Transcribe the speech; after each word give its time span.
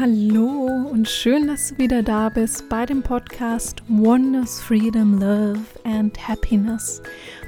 Hallo 0.00 0.86
und 0.92 1.08
schön, 1.08 1.48
dass 1.48 1.70
du 1.70 1.78
wieder 1.78 2.04
da 2.04 2.28
bist 2.28 2.68
bei 2.68 2.86
dem 2.86 3.02
Podcast 3.02 3.82
Wonders, 3.88 4.60
Freedom, 4.60 5.18
Love 5.18 5.58
and 5.82 6.16
Happiness. 6.28 7.02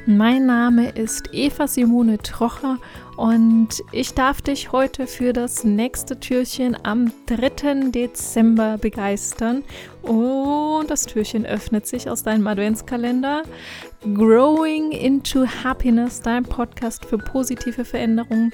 Mein 0.07 0.47
Name 0.47 0.89
ist 0.89 1.29
Eva 1.31 1.69
Simone 1.69 2.19
Trocher 2.19 2.79
und 3.17 3.69
ich 3.93 4.15
darf 4.15 4.43
dich 4.43 4.73
heute 4.73 5.07
für 5.07 5.33
das 5.33 5.63
nächste 5.63 6.19
Türchen 6.19 6.77
am 6.85 7.13
3. 7.27 7.91
Dezember 7.93 8.79
begeistern. 8.79 9.63
Und 10.03 10.91
das 10.91 11.07
Türchen 11.07 11.47
öffnet 11.47 11.87
sich 11.87 12.11
aus 12.11 12.25
deinem 12.25 12.49
Adventskalender. 12.49 13.45
Growing 14.03 14.91
into 14.91 15.47
Happiness, 15.47 16.21
dein 16.21 16.43
Podcast 16.43 17.05
für 17.05 17.19
positive 17.19 17.85
Veränderungen. 17.85 18.53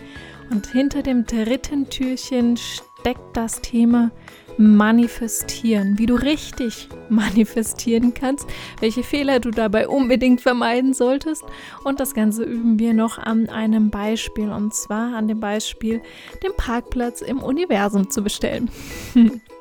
Und 0.51 0.67
hinter 0.67 1.03
dem 1.03 1.25
dritten 1.25 1.89
Türchen 1.89 2.59
steht 2.59 2.86
steckt 3.07 3.37
das 3.37 3.61
Thema 3.61 4.11
Manifestieren, 4.59 5.97
wie 5.97 6.07
du 6.07 6.17
richtig 6.17 6.89
manifestieren 7.09 8.15
kannst, 8.15 8.49
welche 8.81 9.05
Fehler 9.05 9.39
du 9.39 9.53
dabei 9.53 9.87
unbedingt 9.87 10.41
vermeiden 10.41 10.93
solltest. 10.93 11.45
Und 11.85 12.01
das 12.01 12.15
Ganze 12.15 12.43
üben 12.43 12.81
wir 12.81 12.95
noch 12.95 13.19
an 13.19 13.49
einem 13.49 13.91
Beispiel, 13.91 14.51
und 14.51 14.75
zwar 14.75 15.15
an 15.15 15.29
dem 15.29 15.39
Beispiel, 15.39 16.03
den 16.43 16.51
Parkplatz 16.57 17.21
im 17.21 17.39
Universum 17.39 18.11
zu 18.11 18.25
bestellen. 18.25 18.69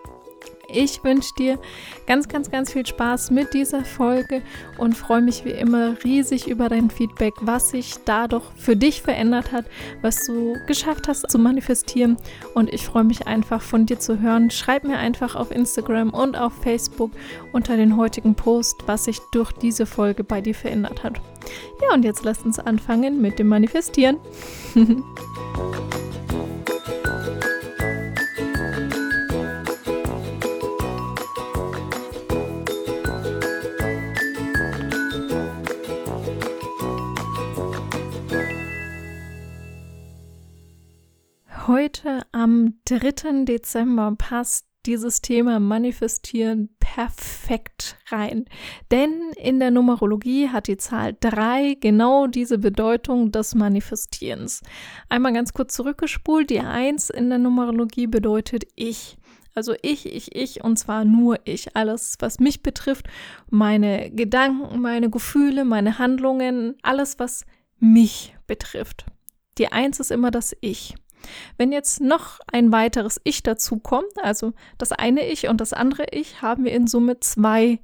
Ich 0.75 1.05
wünsche 1.05 1.34
dir 1.38 1.57
ganz, 2.05 2.27
ganz, 2.27 2.52
ganz 2.52 2.73
viel 2.73 2.85
Spaß 2.85 3.31
mit 3.31 3.53
dieser 3.53 3.85
Folge 3.85 4.41
und 4.77 4.93
freue 4.93 5.21
mich 5.21 5.45
wie 5.45 5.51
immer 5.51 5.95
riesig 6.03 6.48
über 6.48 6.67
dein 6.67 6.89
Feedback, 6.89 7.34
was 7.39 7.70
sich 7.70 7.95
dadurch 8.03 8.43
für 8.57 8.75
dich 8.75 9.01
verändert 9.01 9.53
hat, 9.53 9.65
was 10.01 10.25
du 10.25 10.55
geschafft 10.67 11.07
hast 11.07 11.31
zu 11.31 11.39
manifestieren. 11.39 12.17
Und 12.55 12.73
ich 12.73 12.85
freue 12.85 13.05
mich 13.05 13.26
einfach 13.26 13.62
von 13.62 13.85
dir 13.85 13.99
zu 13.99 14.20
hören. 14.20 14.51
Schreib 14.51 14.84
mir 14.84 14.98
einfach 14.98 15.35
auf 15.35 15.49
Instagram 15.49 16.09
und 16.09 16.37
auf 16.37 16.51
Facebook 16.62 17.12
unter 17.53 17.77
den 17.77 17.96
heutigen 17.96 18.35
Post, 18.35 18.84
was 18.85 19.05
sich 19.05 19.20
durch 19.31 19.53
diese 19.53 19.85
Folge 19.85 20.26
bei 20.26 20.41
dir 20.41 20.55
verändert 20.55 21.03
hat. 21.03 21.21
Ja, 21.81 21.93
und 21.93 22.03
jetzt 22.03 22.26
lasst 22.26 22.43
uns 22.43 22.59
anfangen 22.59 23.21
mit 23.21 23.40
dem 23.40 23.48
Manifestieren. 23.48 24.18
Heute 42.05 42.21
am 42.34 42.75
3. 42.85 43.45
Dezember 43.45 44.13
passt 44.15 44.67
dieses 44.85 45.21
Thema 45.21 45.59
Manifestieren 45.59 46.70
perfekt 46.79 47.97
rein. 48.09 48.45
Denn 48.91 49.31
in 49.37 49.59
der 49.59 49.71
Numerologie 49.71 50.49
hat 50.49 50.67
die 50.67 50.77
Zahl 50.77 51.17
3 51.20 51.77
genau 51.79 52.27
diese 52.27 52.59
Bedeutung 52.59 53.31
des 53.31 53.55
Manifestierens. 53.55 54.62
Einmal 55.09 55.34
ganz 55.34 55.53
kurz 55.53 55.73
zurückgespult. 55.73 56.51
Die 56.51 56.59
1 56.59 57.09
in 57.09 57.29
der 57.29 57.39
Numerologie 57.39 58.05
bedeutet 58.05 58.65
ich. 58.75 59.17
Also 59.55 59.73
ich, 59.81 60.05
ich, 60.05 60.35
ich 60.35 60.63
und 60.63 60.77
zwar 60.77 61.05
nur 61.05 61.40
ich. 61.45 61.75
Alles, 61.75 62.17
was 62.19 62.40
mich 62.40 62.62
betrifft, 62.62 63.07
meine 63.49 64.12
Gedanken, 64.12 64.79
meine 64.79 65.09
Gefühle, 65.09 65.66
meine 65.66 65.97
Handlungen, 65.97 66.75
alles, 66.84 67.17
was 67.17 67.45
mich 67.79 68.35
betrifft. 68.45 69.07
Die 69.57 69.72
1 69.72 70.00
ist 70.01 70.12
immer 70.12 70.29
das 70.29 70.56
Ich. 70.62 70.94
Wenn 71.57 71.72
jetzt 71.72 72.01
noch 72.01 72.40
ein 72.51 72.72
weiteres 72.72 73.19
Ich 73.23 73.44
dazu 73.44 73.79
kommt, 73.79 74.18
also 74.22 74.53
das 74.78 74.91
eine 74.91 75.28
Ich 75.28 75.47
und 75.47 75.62
das 75.62 75.73
andere 75.73 76.07
Ich, 76.12 76.41
haben 76.41 76.63
wir 76.63 76.72
in 76.72 76.88
Summe 76.88 77.19
zwei 77.19 77.80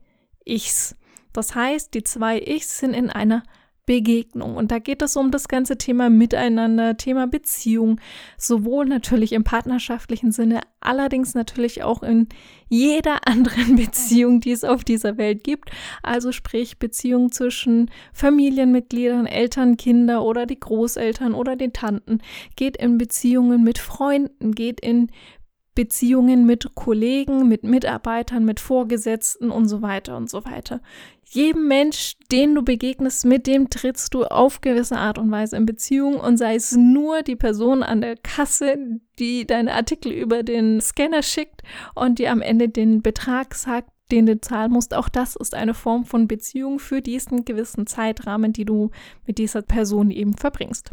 Ichs. 0.45 0.95
Das 1.33 1.55
heißt, 1.55 1.93
die 1.93 2.03
zwei 2.03 2.39
Ichs 2.39 2.79
sind 2.79 2.93
in 2.93 3.09
einer 3.09 3.43
Begegnung. 3.85 4.55
Und 4.55 4.71
da 4.71 4.79
geht 4.79 5.01
es 5.01 5.15
um 5.15 5.31
das 5.31 5.47
ganze 5.47 5.77
Thema 5.77 6.09
Miteinander, 6.09 6.97
Thema 6.97 7.25
Beziehung, 7.27 7.99
sowohl 8.37 8.85
natürlich 8.85 9.33
im 9.33 9.43
partnerschaftlichen 9.43 10.31
Sinne, 10.31 10.61
allerdings 10.79 11.33
natürlich 11.33 11.83
auch 11.83 12.03
in 12.03 12.27
jeder 12.69 13.19
anderen 13.27 13.75
Beziehung, 13.75 14.39
die 14.39 14.51
es 14.51 14.63
auf 14.63 14.83
dieser 14.83 15.17
Welt 15.17 15.43
gibt. 15.43 15.71
Also 16.03 16.31
sprich 16.31 16.77
Beziehung 16.77 17.31
zwischen 17.31 17.89
Familienmitgliedern, 18.13 19.25
Eltern, 19.25 19.77
Kinder 19.77 20.23
oder 20.23 20.45
die 20.45 20.59
Großeltern 20.59 21.33
oder 21.33 21.55
den 21.55 21.73
Tanten, 21.73 22.19
geht 22.55 22.77
in 22.77 22.97
Beziehungen 22.97 23.63
mit 23.63 23.79
Freunden, 23.79 24.53
geht 24.53 24.79
in 24.79 25.09
Beziehungen 25.73 26.45
mit 26.45 26.75
Kollegen, 26.75 27.47
mit 27.47 27.63
Mitarbeitern, 27.63 28.43
mit 28.43 28.59
Vorgesetzten 28.59 29.51
und 29.51 29.67
so 29.67 29.81
weiter 29.81 30.17
und 30.17 30.29
so 30.29 30.43
weiter. 30.43 30.81
Jedem 31.25 31.69
Mensch, 31.69 32.17
den 32.29 32.55
du 32.55 32.61
begegnest, 32.61 33.23
mit 33.23 33.47
dem 33.47 33.69
trittst 33.69 34.13
du 34.13 34.25
auf 34.25 34.59
gewisse 34.59 34.97
Art 34.97 35.17
und 35.17 35.31
Weise 35.31 35.55
in 35.55 35.65
Beziehung 35.65 36.19
und 36.19 36.35
sei 36.35 36.55
es 36.55 36.75
nur 36.75 37.21
die 37.21 37.37
Person 37.37 37.83
an 37.83 38.01
der 38.01 38.17
Kasse, 38.17 38.99
die 39.17 39.47
deine 39.47 39.73
Artikel 39.73 40.11
über 40.11 40.43
den 40.43 40.81
Scanner 40.81 41.23
schickt 41.23 41.61
und 41.95 42.19
dir 42.19 42.31
am 42.31 42.41
Ende 42.41 42.67
den 42.67 43.01
Betrag 43.01 43.55
sagt, 43.55 43.89
den 44.11 44.25
du 44.25 44.41
zahlen 44.41 44.71
musst. 44.71 44.93
Auch 44.93 45.09
das 45.09 45.37
ist 45.37 45.55
eine 45.55 45.73
Form 45.73 46.03
von 46.03 46.27
Beziehung 46.27 46.79
für 46.79 47.01
diesen 47.01 47.45
gewissen 47.45 47.87
Zeitrahmen, 47.87 48.51
die 48.51 48.65
du 48.65 48.91
mit 49.25 49.37
dieser 49.37 49.61
Person 49.61 50.11
eben 50.11 50.33
verbringst. 50.35 50.91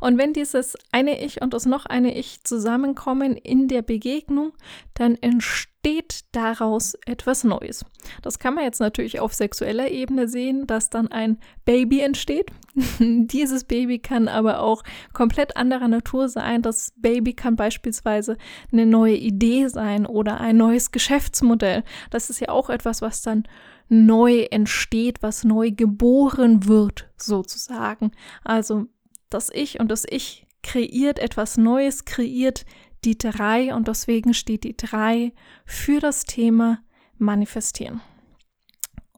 Und 0.00 0.18
wenn 0.18 0.32
dieses 0.32 0.76
eine 0.92 1.22
Ich 1.24 1.42
und 1.42 1.54
das 1.54 1.66
noch 1.66 1.86
eine 1.86 2.16
Ich 2.16 2.44
zusammenkommen 2.44 3.36
in 3.36 3.68
der 3.68 3.82
Begegnung, 3.82 4.52
dann 4.94 5.16
entsteht 5.16 6.20
daraus 6.32 6.94
etwas 7.06 7.44
Neues. 7.44 7.84
Das 8.22 8.38
kann 8.38 8.54
man 8.54 8.64
jetzt 8.64 8.80
natürlich 8.80 9.20
auf 9.20 9.32
sexueller 9.32 9.90
Ebene 9.90 10.28
sehen, 10.28 10.66
dass 10.66 10.90
dann 10.90 11.08
ein 11.08 11.38
Baby 11.64 12.00
entsteht. 12.00 12.50
Dieses 12.98 13.64
Baby 13.64 13.98
kann 13.98 14.28
aber 14.28 14.60
auch 14.60 14.82
komplett 15.12 15.56
anderer 15.56 15.88
Natur 15.88 16.28
sein. 16.28 16.62
Das 16.62 16.92
Baby 16.96 17.34
kann 17.34 17.56
beispielsweise 17.56 18.36
eine 18.72 18.86
neue 18.86 19.16
Idee 19.16 19.68
sein 19.68 20.06
oder 20.06 20.40
ein 20.40 20.56
neues 20.56 20.92
Geschäftsmodell. 20.92 21.82
Das 22.10 22.30
ist 22.30 22.40
ja 22.40 22.48
auch 22.50 22.70
etwas, 22.70 23.02
was 23.02 23.22
dann 23.22 23.44
neu 23.90 24.46
entsteht, 24.50 25.22
was 25.22 25.44
neu 25.44 25.72
geboren 25.72 26.66
wird, 26.66 27.10
sozusagen. 27.16 28.12
Also 28.44 28.86
das 29.30 29.50
Ich 29.52 29.80
und 29.80 29.90
das 29.90 30.04
Ich 30.08 30.46
kreiert 30.62 31.18
etwas 31.18 31.56
Neues, 31.56 32.04
kreiert 32.04 32.66
die 33.04 33.16
drei 33.16 33.74
und 33.74 33.88
deswegen 33.88 34.34
steht 34.34 34.64
die 34.64 34.76
drei 34.76 35.32
für 35.64 36.00
das 36.00 36.24
Thema 36.24 36.80
Manifestieren. 37.16 38.00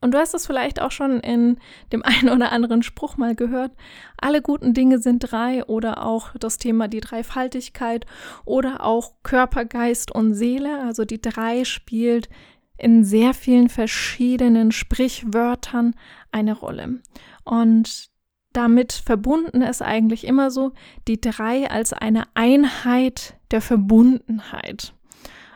Und 0.00 0.14
du 0.14 0.18
hast 0.18 0.34
es 0.34 0.46
vielleicht 0.46 0.82
auch 0.82 0.90
schon 0.90 1.20
in 1.20 1.58
dem 1.92 2.02
einen 2.04 2.28
oder 2.28 2.52
anderen 2.52 2.82
Spruch 2.82 3.16
mal 3.16 3.34
gehört. 3.34 3.72
Alle 4.20 4.42
guten 4.42 4.74
Dinge 4.74 4.98
sind 4.98 5.20
drei 5.20 5.64
oder 5.64 6.04
auch 6.04 6.36
das 6.38 6.58
Thema 6.58 6.88
die 6.88 7.00
Dreifaltigkeit 7.00 8.04
oder 8.44 8.84
auch 8.84 9.12
Körper, 9.22 9.64
Geist 9.64 10.12
und 10.12 10.34
Seele. 10.34 10.80
Also 10.82 11.04
die 11.04 11.22
drei 11.22 11.64
spielt 11.64 12.28
in 12.76 13.04
sehr 13.04 13.32
vielen 13.32 13.68
verschiedenen 13.68 14.72
Sprichwörtern 14.72 15.94
eine 16.32 16.52
Rolle. 16.52 17.00
Und 17.44 18.11
damit 18.52 18.92
verbunden 18.92 19.62
ist 19.62 19.82
eigentlich 19.82 20.26
immer 20.26 20.50
so 20.50 20.72
die 21.08 21.20
drei 21.20 21.70
als 21.70 21.92
eine 21.92 22.24
Einheit 22.34 23.34
der 23.50 23.60
Verbundenheit. 23.60 24.94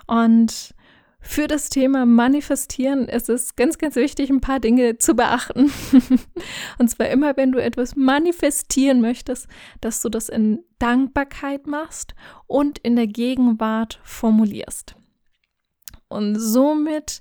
Und 0.07 0.75
für 1.27 1.49
das 1.49 1.71
Thema 1.71 2.07
Manifestieren 2.07 3.09
ist 3.09 3.29
es 3.29 3.57
ganz, 3.57 3.79
ganz 3.79 3.97
wichtig, 3.97 4.31
ein 4.31 4.41
paar 4.41 4.61
Dinge 4.61 4.99
zu 4.99 5.15
beachten. 5.15 5.73
Und 6.79 6.89
zwar 6.89 7.09
immer, 7.09 7.37
wenn 7.37 7.51
du 7.51 7.61
etwas 7.61 7.97
manifestieren 7.97 9.01
möchtest, 9.01 9.49
dass 9.81 10.01
du 10.01 10.09
das 10.09 10.29
in 10.29 10.61
Dankbarkeit 10.79 11.67
machst 11.67 12.15
und 12.47 12.79
in 12.79 12.95
der 12.95 13.09
Gegenwart 13.09 13.99
formulierst. 14.05 14.95
Und 16.09 16.37
somit 16.37 17.21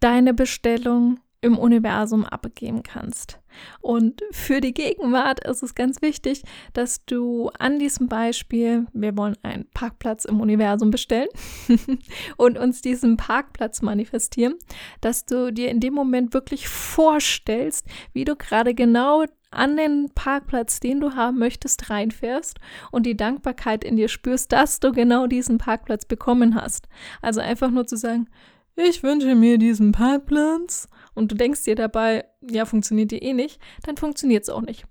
deine 0.00 0.34
Bestellung 0.34 1.20
im 1.46 1.56
Universum 1.58 2.24
abgeben 2.24 2.82
kannst. 2.82 3.38
Und 3.80 4.22
für 4.32 4.60
die 4.60 4.74
Gegenwart 4.74 5.40
ist 5.46 5.62
es 5.62 5.74
ganz 5.74 6.02
wichtig, 6.02 6.42
dass 6.74 7.04
du 7.06 7.50
an 7.58 7.78
diesem 7.78 8.08
Beispiel, 8.08 8.86
wir 8.92 9.16
wollen 9.16 9.36
einen 9.42 9.66
Parkplatz 9.70 10.24
im 10.24 10.40
Universum 10.40 10.90
bestellen 10.90 11.28
und 12.36 12.58
uns 12.58 12.82
diesen 12.82 13.16
Parkplatz 13.16 13.80
manifestieren, 13.80 14.56
dass 15.00 15.24
du 15.24 15.52
dir 15.52 15.70
in 15.70 15.80
dem 15.80 15.94
Moment 15.94 16.34
wirklich 16.34 16.68
vorstellst, 16.68 17.86
wie 18.12 18.24
du 18.24 18.36
gerade 18.36 18.74
genau 18.74 19.24
an 19.52 19.76
den 19.76 20.10
Parkplatz, 20.14 20.80
den 20.80 21.00
du 21.00 21.14
haben 21.14 21.38
möchtest, 21.38 21.88
reinfährst 21.88 22.58
und 22.90 23.06
die 23.06 23.16
Dankbarkeit 23.16 23.84
in 23.84 23.96
dir 23.96 24.08
spürst, 24.08 24.52
dass 24.52 24.80
du 24.80 24.92
genau 24.92 25.28
diesen 25.28 25.58
Parkplatz 25.58 26.04
bekommen 26.04 26.56
hast. 26.56 26.88
Also 27.22 27.40
einfach 27.40 27.70
nur 27.70 27.86
zu 27.86 27.96
sagen, 27.96 28.28
ich 28.76 29.02
wünsche 29.02 29.34
mir 29.34 29.58
diesen 29.58 29.92
Parkplatz 29.92 30.88
und 31.14 31.32
du 31.32 31.36
denkst 31.36 31.64
dir 31.64 31.74
dabei, 31.74 32.24
ja, 32.48 32.64
funktioniert 32.64 33.10
die 33.10 33.22
eh 33.22 33.32
nicht, 33.32 33.60
dann 33.84 33.96
funktioniert 33.96 34.44
es 34.44 34.50
auch 34.50 34.62
nicht. 34.62 34.84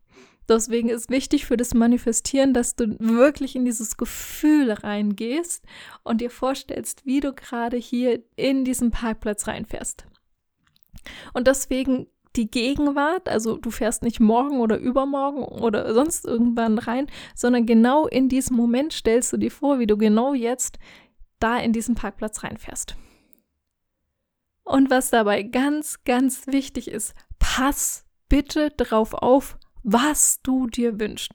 Deswegen 0.47 0.89
ist 0.89 1.09
wichtig 1.09 1.45
für 1.45 1.57
das 1.57 1.73
Manifestieren, 1.73 2.53
dass 2.53 2.75
du 2.75 2.97
wirklich 2.99 3.55
in 3.55 3.65
dieses 3.65 3.97
Gefühl 3.97 4.71
reingehst 4.71 5.63
und 6.03 6.21
dir 6.21 6.29
vorstellst, 6.29 7.05
wie 7.05 7.19
du 7.19 7.33
gerade 7.33 7.77
hier 7.77 8.23
in 8.35 8.63
diesen 8.63 8.91
Parkplatz 8.91 9.47
reinfährst. 9.47 10.05
Und 11.33 11.47
deswegen 11.47 12.07
die 12.35 12.51
Gegenwart, 12.51 13.29
also 13.29 13.57
du 13.57 13.71
fährst 13.71 14.03
nicht 14.03 14.19
morgen 14.19 14.59
oder 14.59 14.77
übermorgen 14.77 15.43
oder 15.43 15.93
sonst 15.93 16.25
irgendwann 16.25 16.77
rein, 16.77 17.07
sondern 17.33 17.65
genau 17.65 18.07
in 18.07 18.29
diesem 18.29 18.57
Moment 18.57 18.93
stellst 18.93 19.31
du 19.33 19.37
dir 19.37 19.51
vor, 19.51 19.79
wie 19.79 19.87
du 19.87 19.97
genau 19.97 20.33
jetzt 20.33 20.77
da 21.39 21.57
in 21.57 21.71
diesen 21.71 21.95
Parkplatz 21.95 22.43
reinfährst. 22.43 22.97
Und 24.65 24.89
was 24.89 25.11
dabei 25.11 25.43
ganz, 25.43 26.03
ganz 26.03 26.47
wichtig 26.47 26.89
ist, 26.89 27.13
pass 27.39 28.03
bitte 28.27 28.71
drauf 28.71 29.13
auf, 29.13 29.57
was 29.83 30.41
du 30.41 30.67
dir 30.67 30.99
wünschst. 30.99 31.33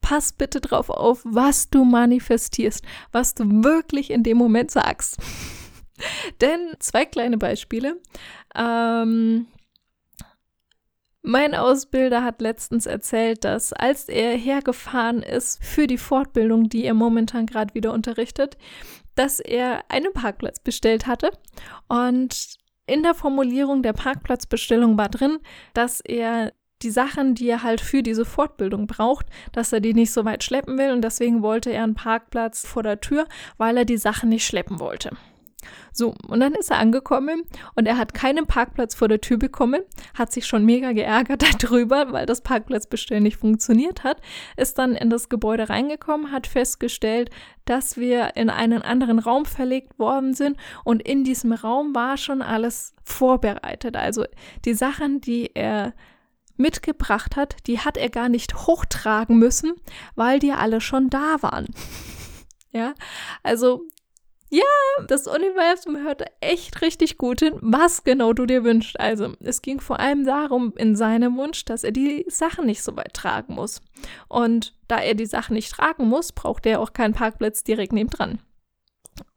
Pass 0.00 0.32
bitte 0.32 0.60
drauf 0.60 0.90
auf, 0.90 1.22
was 1.24 1.70
du 1.70 1.84
manifestierst, 1.84 2.84
was 3.12 3.34
du 3.34 3.44
wirklich 3.62 4.10
in 4.10 4.24
dem 4.24 4.36
Moment 4.36 4.72
sagst. 4.72 5.16
Denn 6.40 6.74
zwei 6.80 7.04
kleine 7.04 7.38
Beispiele. 7.38 8.00
Ähm, 8.56 9.46
mein 11.22 11.54
Ausbilder 11.54 12.24
hat 12.24 12.40
letztens 12.40 12.86
erzählt, 12.86 13.44
dass 13.44 13.72
als 13.72 14.08
er 14.08 14.36
hergefahren 14.36 15.22
ist 15.22 15.62
für 15.64 15.86
die 15.86 15.98
Fortbildung, 15.98 16.68
die 16.68 16.84
er 16.84 16.94
momentan 16.94 17.46
gerade 17.46 17.74
wieder 17.74 17.92
unterrichtet, 17.92 18.58
dass 19.14 19.38
er 19.38 19.84
einen 19.88 20.12
Parkplatz 20.12 20.58
bestellt 20.58 21.06
hatte 21.06 21.30
und 21.88 22.58
in 22.92 23.02
der 23.02 23.14
Formulierung 23.14 23.82
der 23.82 23.94
Parkplatzbestellung 23.94 24.98
war 24.98 25.08
drin, 25.08 25.38
dass 25.72 26.00
er 26.00 26.52
die 26.82 26.90
Sachen, 26.90 27.34
die 27.34 27.48
er 27.48 27.62
halt 27.62 27.80
für 27.80 28.02
diese 28.02 28.24
Fortbildung 28.24 28.86
braucht, 28.86 29.26
dass 29.52 29.72
er 29.72 29.80
die 29.80 29.94
nicht 29.94 30.12
so 30.12 30.24
weit 30.24 30.44
schleppen 30.44 30.76
will 30.76 30.90
und 30.90 31.02
deswegen 31.02 31.42
wollte 31.42 31.70
er 31.70 31.84
einen 31.84 31.94
Parkplatz 31.94 32.66
vor 32.66 32.82
der 32.82 33.00
Tür, 33.00 33.26
weil 33.56 33.76
er 33.76 33.84
die 33.84 33.96
Sachen 33.96 34.28
nicht 34.28 34.46
schleppen 34.46 34.78
wollte. 34.78 35.16
So, 35.92 36.14
und 36.28 36.40
dann 36.40 36.54
ist 36.54 36.70
er 36.70 36.78
angekommen 36.78 37.42
und 37.74 37.86
er 37.86 37.98
hat 37.98 38.14
keinen 38.14 38.46
Parkplatz 38.46 38.94
vor 38.94 39.08
der 39.08 39.20
Tür 39.20 39.38
bekommen, 39.38 39.80
hat 40.14 40.32
sich 40.32 40.46
schon 40.46 40.64
mega 40.64 40.92
geärgert 40.92 41.44
darüber, 41.62 42.12
weil 42.12 42.26
das 42.26 42.40
Parkplatzbestellen 42.40 43.22
nicht 43.22 43.36
funktioniert 43.36 44.04
hat, 44.04 44.20
ist 44.56 44.78
dann 44.78 44.94
in 44.94 45.10
das 45.10 45.28
Gebäude 45.28 45.68
reingekommen, 45.68 46.32
hat 46.32 46.46
festgestellt, 46.46 47.30
dass 47.64 47.96
wir 47.96 48.36
in 48.36 48.50
einen 48.50 48.82
anderen 48.82 49.18
Raum 49.18 49.44
verlegt 49.44 49.98
worden 49.98 50.34
sind 50.34 50.56
und 50.84 51.02
in 51.02 51.24
diesem 51.24 51.52
Raum 51.52 51.94
war 51.94 52.16
schon 52.16 52.42
alles 52.42 52.94
vorbereitet. 53.04 53.96
Also 53.96 54.24
die 54.64 54.74
Sachen, 54.74 55.20
die 55.20 55.50
er 55.54 55.94
mitgebracht 56.56 57.36
hat, 57.36 57.56
die 57.66 57.80
hat 57.80 57.96
er 57.96 58.10
gar 58.10 58.28
nicht 58.28 58.66
hochtragen 58.66 59.38
müssen, 59.38 59.72
weil 60.14 60.38
die 60.38 60.52
alle 60.52 60.80
schon 60.80 61.10
da 61.10 61.36
waren. 61.40 61.66
Ja, 62.74 62.94
also 63.42 63.82
ja, 64.52 65.04
das 65.08 65.26
Universum 65.26 65.96
hört 65.96 66.24
echt 66.40 66.82
richtig 66.82 67.16
gut 67.16 67.40
hin, 67.40 67.54
was 67.62 68.04
genau 68.04 68.34
du 68.34 68.44
dir 68.44 68.64
wünschst. 68.64 69.00
Also, 69.00 69.32
es 69.40 69.62
ging 69.62 69.80
vor 69.80 69.98
allem 69.98 70.26
darum, 70.26 70.74
in 70.76 70.94
seinem 70.94 71.38
Wunsch, 71.38 71.64
dass 71.64 71.84
er 71.84 71.92
die 71.92 72.26
Sachen 72.28 72.66
nicht 72.66 72.82
so 72.82 72.94
weit 72.94 73.14
tragen 73.14 73.54
muss. 73.54 73.80
Und 74.28 74.74
da 74.88 74.98
er 74.98 75.14
die 75.14 75.24
Sachen 75.24 75.54
nicht 75.54 75.72
tragen 75.72 76.06
muss, 76.06 76.32
braucht 76.32 76.66
er 76.66 76.80
auch 76.80 76.92
keinen 76.92 77.14
Parkplatz 77.14 77.64
direkt 77.64 77.94
nebendran. 77.94 78.40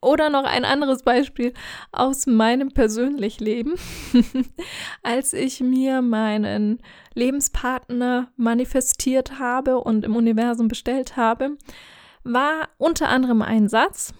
Oder 0.02 0.28
noch 0.28 0.44
ein 0.44 0.66
anderes 0.66 1.02
Beispiel 1.02 1.54
aus 1.92 2.26
meinem 2.26 2.72
persönlichen 2.72 3.42
Leben. 3.42 3.74
Als 5.02 5.32
ich 5.32 5.60
mir 5.60 6.02
meinen 6.02 6.82
Lebenspartner 7.14 8.30
manifestiert 8.36 9.38
habe 9.38 9.78
und 9.78 10.04
im 10.04 10.14
Universum 10.14 10.68
bestellt 10.68 11.16
habe, 11.16 11.56
war 12.22 12.68
unter 12.76 13.08
anderem 13.08 13.40
ein 13.40 13.70
Satz, 13.70 14.12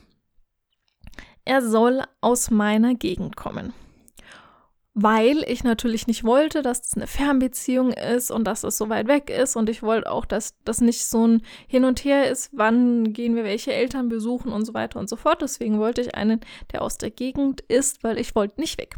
er 1.47 1.63
soll 1.63 2.03
aus 2.21 2.51
meiner 2.51 2.95
Gegend 2.95 3.37
kommen. 3.37 3.73
Weil 4.99 5.45
ich 5.47 5.63
natürlich 5.63 6.07
nicht 6.07 6.25
wollte, 6.25 6.63
dass 6.63 6.81
es 6.87 6.95
eine 6.95 7.07
Fernbeziehung 7.07 7.93
ist 7.93 8.31
und 8.31 8.45
dass 8.45 8.65
es 8.65 8.79
so 8.79 8.89
weit 8.89 9.09
weg 9.09 9.29
ist. 9.31 9.55
Und 9.55 9.69
ich 9.69 9.83
wollte 9.83 10.11
auch, 10.11 10.25
dass 10.25 10.55
das 10.65 10.81
nicht 10.81 11.05
so 11.05 11.27
ein 11.27 11.43
Hin 11.67 11.85
und 11.85 12.05
Her 12.05 12.31
ist, 12.31 12.51
wann 12.53 13.13
gehen 13.13 13.37
wir 13.37 13.45
welche 13.45 13.73
Eltern 13.73 14.09
besuchen 14.09 14.53
und 14.53 14.65
so 14.65 14.75
weiter 14.75 14.99
und 14.99 15.09
so 15.09 15.17
fort. 15.17 15.43
Deswegen 15.43 15.79
wollte 15.79 16.01
ich 16.01 16.15
einen, 16.15 16.41
der 16.73 16.83
aus 16.83 16.97
der 16.97 17.11
Gegend 17.11 17.61
ist, 17.69 18.05
weil 18.05 18.19
ich 18.19 18.35
wollte 18.35 18.59
nicht 18.61 18.79
weg. 18.79 18.97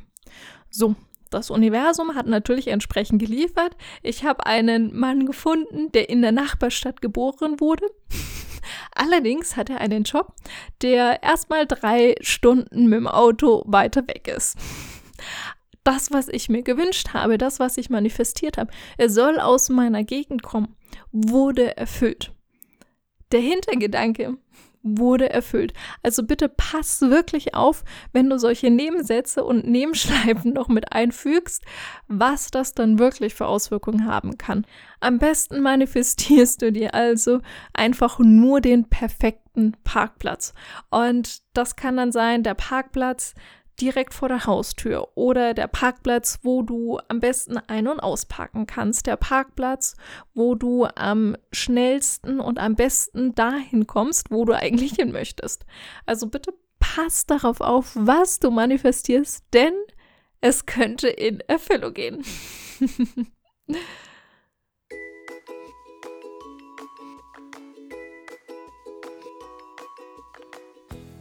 So, 0.70 0.94
das 1.30 1.50
Universum 1.50 2.14
hat 2.14 2.26
natürlich 2.26 2.68
entsprechend 2.68 3.20
geliefert. 3.20 3.76
Ich 4.02 4.24
habe 4.24 4.46
einen 4.46 4.96
Mann 4.96 5.26
gefunden, 5.26 5.90
der 5.92 6.08
in 6.08 6.22
der 6.22 6.32
Nachbarstadt 6.32 7.02
geboren 7.02 7.60
wurde. 7.60 7.86
Allerdings 8.98 9.56
hat 9.56 9.70
er 9.70 9.80
einen 9.80 10.02
Job, 10.02 10.34
der 10.82 11.22
erstmal 11.22 11.66
drei 11.66 12.16
Stunden 12.20 12.88
mit 12.88 12.98
dem 12.98 13.06
Auto 13.06 13.62
weiter 13.66 14.06
weg 14.08 14.26
ist. 14.26 14.58
Das, 15.84 16.10
was 16.10 16.28
ich 16.28 16.48
mir 16.48 16.62
gewünscht 16.62 17.14
habe, 17.14 17.38
das, 17.38 17.60
was 17.60 17.78
ich 17.78 17.90
manifestiert 17.90 18.58
habe, 18.58 18.72
er 18.98 19.08
soll 19.08 19.38
aus 19.38 19.68
meiner 19.68 20.02
Gegend 20.02 20.42
kommen, 20.42 20.76
wurde 21.12 21.76
erfüllt. 21.76 22.32
Der 23.30 23.40
Hintergedanke 23.40 24.36
wurde 24.82 25.30
erfüllt. 25.30 25.72
Also 26.02 26.22
bitte 26.22 26.48
pass 26.48 27.00
wirklich 27.00 27.54
auf, 27.54 27.84
wenn 28.12 28.30
du 28.30 28.38
solche 28.38 28.70
Nebensätze 28.70 29.44
und 29.44 29.66
Nebenschleifen 29.66 30.52
noch 30.54 30.68
mit 30.68 30.92
einfügst, 30.92 31.64
was 32.06 32.50
das 32.50 32.74
dann 32.74 32.98
wirklich 32.98 33.34
für 33.34 33.46
Auswirkungen 33.46 34.06
haben 34.06 34.38
kann. 34.38 34.66
Am 35.00 35.18
besten 35.18 35.60
manifestierst 35.60 36.62
du 36.62 36.72
dir 36.72 36.94
also 36.94 37.40
einfach 37.72 38.18
nur 38.18 38.60
den 38.60 38.88
perfekten 38.88 39.76
Parkplatz. 39.84 40.54
Und 40.90 41.42
das 41.52 41.76
kann 41.76 41.96
dann 41.96 42.12
sein, 42.12 42.42
der 42.42 42.54
Parkplatz 42.54 43.34
direkt 43.80 44.14
vor 44.14 44.28
der 44.28 44.46
Haustür 44.46 45.08
oder 45.14 45.54
der 45.54 45.68
Parkplatz, 45.68 46.40
wo 46.42 46.62
du 46.62 46.98
am 47.08 47.20
besten 47.20 47.58
ein- 47.58 47.88
und 47.88 48.00
ausparken 48.00 48.66
kannst. 48.66 49.06
Der 49.06 49.16
Parkplatz, 49.16 49.96
wo 50.34 50.54
du 50.54 50.86
am 50.94 51.36
schnellsten 51.52 52.40
und 52.40 52.58
am 52.58 52.74
besten 52.74 53.34
dahin 53.34 53.86
kommst, 53.86 54.30
wo 54.30 54.44
du 54.44 54.54
eigentlich 54.54 54.92
hin 54.96 55.12
möchtest. 55.12 55.64
Also 56.06 56.28
bitte 56.28 56.52
pass 56.78 57.26
darauf 57.26 57.60
auf, 57.60 57.92
was 57.94 58.40
du 58.40 58.50
manifestierst, 58.50 59.44
denn 59.52 59.74
es 60.40 60.66
könnte 60.66 61.08
in 61.08 61.40
Erfüllung 61.40 61.94
gehen. 61.94 62.24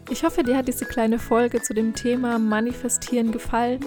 Ich 0.10 0.24
hoffe, 0.24 0.42
dir 0.42 0.56
hat 0.56 0.70
diese 0.70 0.86
kleine 0.86 1.20
Folge 1.20 1.62
zu 1.62 1.74
dem 1.74 1.94
Thema 1.94 2.40
Manifestieren 2.40 3.34
gefallen. 3.34 3.82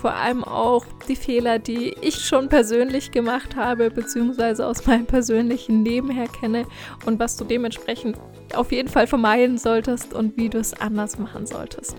Vor 0.00 0.14
allem 0.14 0.42
auch 0.42 0.86
die 1.06 1.16
Fehler, 1.16 1.58
die 1.58 1.94
ich 2.00 2.16
schon 2.24 2.48
persönlich 2.48 3.10
gemacht 3.10 3.56
habe, 3.56 3.90
beziehungsweise 3.90 4.66
aus 4.66 4.86
meinem 4.86 5.04
persönlichen 5.04 5.84
Leben 5.84 6.08
her 6.10 6.28
kenne 6.28 6.66
und 7.04 7.20
was 7.20 7.36
du 7.36 7.44
dementsprechend 7.44 8.16
auf 8.54 8.72
jeden 8.72 8.88
Fall 8.88 9.06
vermeiden 9.06 9.58
solltest 9.58 10.14
und 10.14 10.38
wie 10.38 10.48
du 10.48 10.58
es 10.58 10.72
anders 10.72 11.18
machen 11.18 11.46
solltest. 11.46 11.96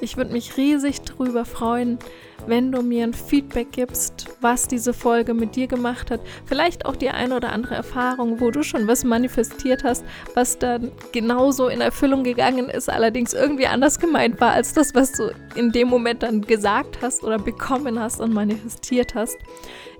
Ich 0.00 0.16
würde 0.16 0.32
mich 0.32 0.56
riesig 0.56 1.00
darüber 1.00 1.44
freuen, 1.44 1.98
wenn 2.46 2.72
du 2.72 2.82
mir 2.82 3.04
ein 3.04 3.14
Feedback 3.14 3.72
gibst, 3.72 4.26
was 4.40 4.68
diese 4.68 4.92
Folge 4.92 5.34
mit 5.34 5.56
dir 5.56 5.66
gemacht 5.66 6.10
hat. 6.10 6.20
Vielleicht 6.44 6.86
auch 6.86 6.96
die 6.96 7.10
eine 7.10 7.36
oder 7.36 7.52
andere 7.52 7.74
Erfahrung, 7.74 8.40
wo 8.40 8.50
du 8.50 8.62
schon 8.62 8.86
was 8.86 9.04
manifestiert 9.04 9.84
hast, 9.84 10.04
was 10.34 10.58
dann 10.58 10.92
genauso 11.12 11.68
in 11.68 11.80
Erfüllung 11.80 12.24
gegangen 12.24 12.68
ist, 12.68 12.88
allerdings 12.88 13.34
irgendwie 13.34 13.66
anders 13.66 13.98
gemeint 13.98 14.40
war 14.40 14.52
als 14.52 14.72
das, 14.72 14.94
was 14.94 15.12
du 15.12 15.30
in 15.54 15.72
dem 15.72 15.88
Moment 15.88 16.22
dann 16.22 16.42
gesagt 16.42 16.98
hast 17.02 17.24
oder 17.24 17.38
bekommen 17.38 17.98
hast 17.98 18.20
und 18.20 18.32
manifestiert 18.32 19.14
hast. 19.14 19.36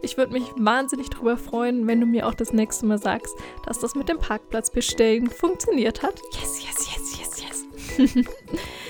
Ich 0.03 0.17
würde 0.17 0.33
mich 0.33 0.45
wahnsinnig 0.57 1.11
darüber 1.11 1.37
freuen, 1.37 1.87
wenn 1.87 2.01
du 2.01 2.07
mir 2.07 2.27
auch 2.27 2.35
das 2.35 2.53
nächste 2.53 2.87
Mal 2.87 2.99
sagst, 2.99 3.35
dass 3.65 3.79
das 3.79 3.95
mit 3.95 4.09
dem 4.09 4.19
Parkplatz 4.19 4.71
bestellen 4.71 5.29
funktioniert 5.29 6.03
hat. 6.03 6.21
Yes, 6.33 6.63
yes, 6.63 6.89
yes, 6.95 7.19
yes, 7.99 8.15
yes. 8.15 8.27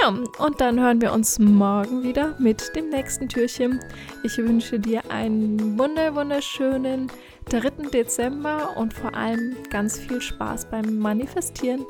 Ja, 0.00 0.08
und 0.08 0.60
dann 0.60 0.80
hören 0.80 1.00
wir 1.00 1.12
uns 1.12 1.38
morgen 1.38 2.02
wieder 2.02 2.34
mit 2.38 2.74
dem 2.74 2.88
nächsten 2.88 3.28
Türchen. 3.28 3.80
Ich 4.22 4.38
wünsche 4.38 4.78
dir 4.78 5.02
einen 5.10 5.78
wunder 5.78 6.14
wunderschönen 6.14 7.10
3. 7.50 7.90
Dezember 7.92 8.76
und 8.76 8.92
vor 8.92 9.14
allem 9.14 9.56
ganz 9.70 9.98
viel 9.98 10.20
Spaß 10.20 10.70
beim 10.70 10.98
Manifestieren. 10.98 11.84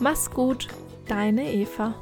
Mach's 0.00 0.30
gut, 0.30 0.68
deine 1.06 1.52
Eva. 1.52 1.94